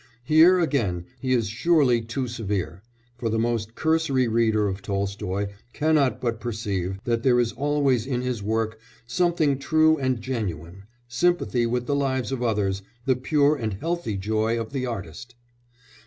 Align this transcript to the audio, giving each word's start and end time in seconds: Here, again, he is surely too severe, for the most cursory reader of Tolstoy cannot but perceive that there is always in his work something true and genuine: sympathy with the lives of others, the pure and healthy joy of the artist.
Here, 0.23 0.57
again, 0.59 1.05
he 1.19 1.31
is 1.33 1.45
surely 1.47 2.01
too 2.01 2.27
severe, 2.27 2.81
for 3.19 3.29
the 3.29 3.37
most 3.37 3.75
cursory 3.75 4.27
reader 4.27 4.67
of 4.67 4.81
Tolstoy 4.81 5.49
cannot 5.73 6.19
but 6.19 6.39
perceive 6.39 6.97
that 7.03 7.21
there 7.21 7.39
is 7.39 7.51
always 7.51 8.07
in 8.07 8.23
his 8.23 8.41
work 8.41 8.79
something 9.05 9.59
true 9.59 9.99
and 9.99 10.19
genuine: 10.19 10.85
sympathy 11.07 11.67
with 11.67 11.85
the 11.85 11.93
lives 11.93 12.31
of 12.31 12.41
others, 12.41 12.81
the 13.05 13.15
pure 13.15 13.55
and 13.55 13.75
healthy 13.75 14.17
joy 14.17 14.59
of 14.59 14.71
the 14.71 14.87
artist. 14.87 15.35